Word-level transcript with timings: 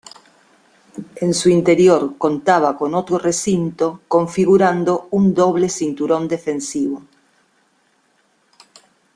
En 1.17 1.31
su 1.31 1.49
interior 1.51 2.17
contaba 2.17 2.75
con 2.75 2.95
otro 2.95 3.19
recinto 3.19 4.01
configurando 4.07 5.07
un 5.11 5.35
doble 5.35 5.69
cinturón 5.69 6.27
defensivo. 6.27 7.03